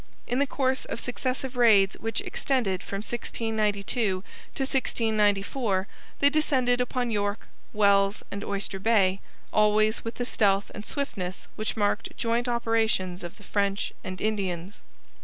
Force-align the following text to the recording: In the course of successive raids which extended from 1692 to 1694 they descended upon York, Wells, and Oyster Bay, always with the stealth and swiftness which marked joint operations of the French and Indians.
In 0.25 0.39
the 0.39 0.47
course 0.47 0.85
of 0.85 0.99
successive 0.99 1.55
raids 1.55 1.95
which 1.99 2.21
extended 2.21 2.81
from 2.81 3.03
1692 3.03 3.83
to 3.91 4.13
1694 4.63 5.87
they 6.17 6.29
descended 6.31 6.81
upon 6.81 7.11
York, 7.11 7.47
Wells, 7.71 8.23
and 8.31 8.43
Oyster 8.43 8.79
Bay, 8.79 9.21
always 9.53 10.03
with 10.03 10.15
the 10.15 10.25
stealth 10.25 10.71
and 10.73 10.87
swiftness 10.87 11.47
which 11.55 11.77
marked 11.77 12.17
joint 12.17 12.47
operations 12.47 13.23
of 13.23 13.37
the 13.37 13.43
French 13.43 13.93
and 14.03 14.19
Indians. 14.19 14.79